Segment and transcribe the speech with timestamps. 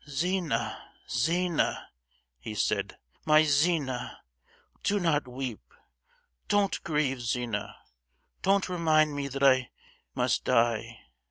[0.09, 1.89] "Zina, Zina!"
[2.39, 4.21] he said, "my Zina,
[4.81, 5.61] do not weep;
[6.47, 7.75] don't grieve, Zina,
[8.41, 9.69] don't remind me that I
[10.15, 11.01] must die!